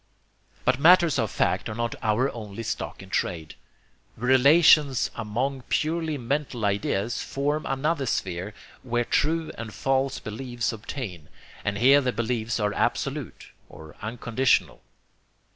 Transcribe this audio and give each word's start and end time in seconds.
But 0.65 0.79
matters 0.79 1.19
of 1.19 1.29
fact 1.29 1.69
are 1.69 1.75
not 1.75 1.93
our 2.01 2.31
only 2.31 2.63
stock 2.63 3.03
in 3.03 3.11
trade. 3.11 3.53
RELATIONS 4.17 5.11
AMONG 5.13 5.61
PURELY 5.69 6.17
MENTAL 6.17 6.65
IDEAS 6.65 7.21
form 7.21 7.67
another 7.67 8.07
sphere 8.07 8.55
where 8.81 9.05
true 9.05 9.51
and 9.59 9.71
false 9.71 10.17
beliefs 10.19 10.71
obtain, 10.73 11.29
and 11.63 11.77
here 11.77 12.01
the 12.01 12.11
beliefs 12.11 12.59
are 12.59 12.73
absolute, 12.73 13.51
or 13.69 13.95
unconditional. 14.01 14.81